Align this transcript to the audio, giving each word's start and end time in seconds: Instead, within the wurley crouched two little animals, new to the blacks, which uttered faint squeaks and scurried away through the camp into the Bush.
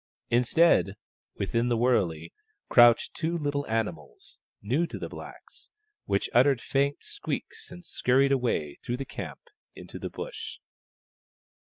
Instead, 0.31 0.95
within 1.35 1.69
the 1.69 1.77
wurley 1.77 2.33
crouched 2.69 3.13
two 3.13 3.37
little 3.37 3.67
animals, 3.67 4.39
new 4.59 4.87
to 4.87 4.97
the 4.97 5.07
blacks, 5.09 5.69
which 6.05 6.27
uttered 6.33 6.59
faint 6.59 6.97
squeaks 7.03 7.69
and 7.69 7.85
scurried 7.85 8.31
away 8.31 8.79
through 8.81 8.97
the 8.97 9.05
camp 9.05 9.41
into 9.75 9.99
the 9.99 10.09
Bush. 10.09 10.57